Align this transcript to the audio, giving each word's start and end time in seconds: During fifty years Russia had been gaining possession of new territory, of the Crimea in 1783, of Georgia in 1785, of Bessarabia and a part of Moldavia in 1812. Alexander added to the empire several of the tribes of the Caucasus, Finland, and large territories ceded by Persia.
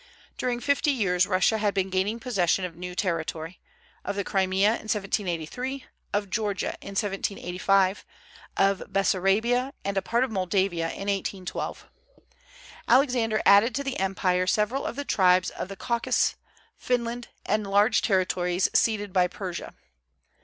During 0.35 0.59
fifty 0.59 0.89
years 0.89 1.27
Russia 1.27 1.59
had 1.59 1.75
been 1.75 1.91
gaining 1.91 2.19
possession 2.19 2.65
of 2.65 2.75
new 2.75 2.95
territory, 2.95 3.59
of 4.03 4.15
the 4.15 4.23
Crimea 4.23 4.69
in 4.69 4.89
1783, 4.89 5.85
of 6.11 6.31
Georgia 6.31 6.75
in 6.81 6.95
1785, 6.97 8.03
of 8.57 8.79
Bessarabia 8.91 9.73
and 9.85 9.97
a 9.99 10.01
part 10.01 10.23
of 10.23 10.31
Moldavia 10.31 10.85
in 10.87 11.01
1812. 11.07 11.87
Alexander 12.87 13.43
added 13.45 13.75
to 13.75 13.83
the 13.83 13.99
empire 13.99 14.47
several 14.47 14.87
of 14.87 14.95
the 14.95 15.05
tribes 15.05 15.51
of 15.51 15.67
the 15.67 15.75
Caucasus, 15.77 16.33
Finland, 16.77 17.27
and 17.45 17.67
large 17.67 18.01
territories 18.01 18.69
ceded 18.73 19.13
by 19.13 19.27
Persia. 19.27 19.75